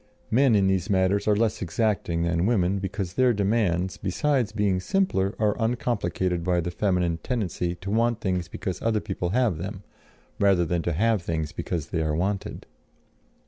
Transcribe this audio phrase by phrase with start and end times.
[0.31, 5.35] Men, in these matters, are less exacting than women, because their demands, besides being simpler,
[5.37, 9.83] are uncomplicated by the feminine tendency to want things because other people have them,
[10.39, 12.65] rather than to have things because they are wanted.